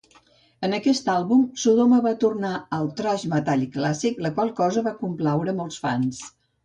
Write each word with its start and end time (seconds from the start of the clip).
En 0.67 0.71
aquest 0.75 1.09
àlbum, 1.15 1.43
Sodoma 1.63 1.99
va 2.05 2.13
tornar 2.25 2.53
al 2.77 2.89
thrash 3.01 3.25
metall 3.35 3.67
clàssic, 3.79 4.19
la 4.29 4.33
qual 4.39 4.51
cosa 4.61 4.85
va 4.89 4.99
complaure 5.03 5.55
a 5.55 5.59
molts 5.61 5.79
fans. 5.85 6.25